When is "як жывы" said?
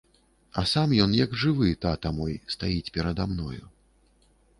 1.17-1.69